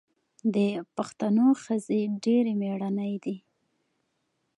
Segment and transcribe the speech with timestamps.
[0.55, 0.57] د
[0.95, 3.37] پښتنو ښځې ډیرې میړنۍ دي.